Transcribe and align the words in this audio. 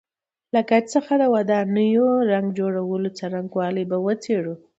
له 0.53 0.61
ګچ 0.69 0.83
څخه 0.95 1.13
د 1.21 1.23
ودانیو 1.35 2.07
رنګ 2.31 2.47
جوړولو 2.59 3.09
څرنګوالی 3.17 3.83
به 3.89 3.97
وڅېړو. 4.05 4.55